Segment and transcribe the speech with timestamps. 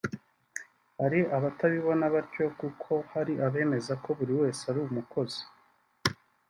[0.99, 5.41] hari abatabibona batyo kuko hari abemeza ko buri wese ari umukozi